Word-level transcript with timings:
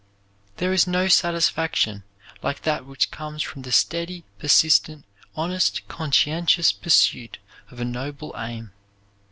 There 0.57 0.73
is 0.73 0.87
no 0.87 1.07
satisfaction 1.07 2.03
like 2.41 2.63
that 2.63 2.87
which 2.87 3.11
comes 3.11 3.43
from 3.43 3.61
the 3.61 3.71
steady, 3.71 4.23
persistent, 4.39 5.05
honest, 5.35 5.87
conscientious 5.87 6.71
pursuit 6.71 7.37
of 7.69 7.79
a 7.79 7.85
noble 7.85 8.33
aim. 8.35 8.71